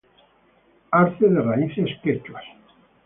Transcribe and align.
Arce 1.01 1.27
de 1.33 1.41
raíces 1.49 1.91
quechuas. 2.01 2.43